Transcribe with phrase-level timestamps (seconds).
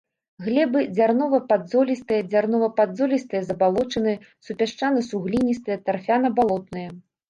[0.45, 4.17] Глебы дзярнова-падзолістыя, дзярнова-падзолістыя забалочаныя,
[4.49, 6.97] супясчана-сугліністыя, тарфяна-балотныя.